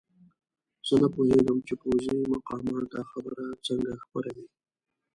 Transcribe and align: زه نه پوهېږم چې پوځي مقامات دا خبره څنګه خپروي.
زه 0.87 0.95
نه 1.01 1.07
پوهېږم 1.13 1.57
چې 1.67 1.73
پوځي 1.81 2.17
مقامات 2.33 2.85
دا 2.93 3.01
خبره 3.11 3.43
څنګه 3.67 3.91
خپروي. 4.03 4.47